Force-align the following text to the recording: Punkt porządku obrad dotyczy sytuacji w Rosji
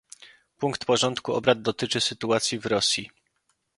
Punkt 0.57 0.85
porządku 0.85 1.33
obrad 1.33 1.61
dotyczy 1.61 2.01
sytuacji 2.01 2.59
w 2.59 2.65
Rosji 2.65 3.09